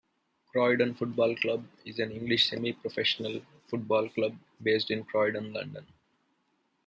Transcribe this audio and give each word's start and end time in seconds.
Croydon 0.49 0.95
Football 0.95 1.35
Club 1.35 1.63
is 1.85 1.99
an 1.99 2.09
English 2.09 2.49
semi-professional 2.49 3.39
football 3.67 4.09
club 4.09 4.35
based 4.59 4.89
in 4.89 5.03
Croydon, 5.03 5.53
London. 5.53 5.85